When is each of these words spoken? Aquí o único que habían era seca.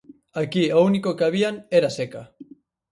Aquí 0.41 0.63
o 0.77 0.79
único 0.89 1.15
que 1.17 1.25
habían 1.27 1.55
era 1.79 1.89
seca. 1.97 2.23